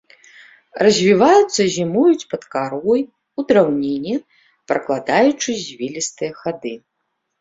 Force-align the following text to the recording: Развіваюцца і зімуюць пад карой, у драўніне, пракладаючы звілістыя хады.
Развіваюцца 0.85 1.59
і 1.65 1.69
зімуюць 1.75 2.27
пад 2.31 2.43
карой, 2.57 3.01
у 3.41 3.47
драўніне, 3.51 4.15
пракладаючы 4.73 5.49
звілістыя 5.65 6.31
хады. 6.41 6.73